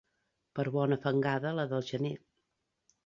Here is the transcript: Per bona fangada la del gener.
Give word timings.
Per 0.59 0.63
bona 0.77 0.97
fangada 1.05 1.53
la 1.59 1.67
del 1.75 1.85
gener. 1.91 2.15